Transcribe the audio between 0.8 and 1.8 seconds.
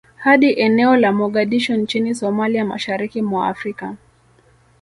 la Mogadishu